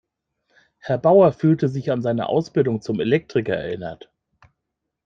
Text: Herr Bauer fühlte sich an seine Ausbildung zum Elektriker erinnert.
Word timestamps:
Herr 0.79 0.97
Bauer 0.97 1.31
fühlte 1.31 1.69
sich 1.69 1.91
an 1.91 2.01
seine 2.01 2.27
Ausbildung 2.27 2.81
zum 2.81 2.99
Elektriker 2.99 3.53
erinnert. 3.53 4.11